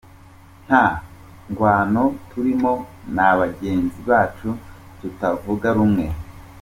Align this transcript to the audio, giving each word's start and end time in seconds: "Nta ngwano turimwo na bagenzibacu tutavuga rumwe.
"Nta 0.65 0.83
ngwano 1.49 2.03
turimwo 2.29 2.71
na 3.15 3.29
bagenzibacu 3.37 4.49
tutavuga 4.99 5.67
rumwe. 5.77 6.05